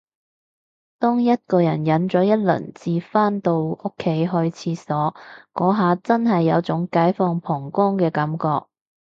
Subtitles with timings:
[0.97, 5.15] 當一個人忍咗一輪至返到屋企去廁所，
[5.53, 8.65] 嗰下真係有種解放膀胱嘅感覺